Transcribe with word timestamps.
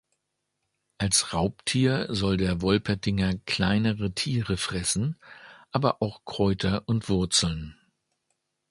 Als 0.97 1.31
Raubtier 1.31 2.07
soll 2.09 2.37
der 2.37 2.63
Wolpertinger 2.63 3.37
kleinere 3.45 4.11
Tiere 4.15 4.57
fressen, 4.57 5.15
aber 5.71 6.01
auch 6.01 6.25
Kräuter 6.25 6.81
und 6.87 7.07
Wurzeln. 7.07 7.77